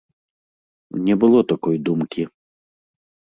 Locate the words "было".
1.23-1.41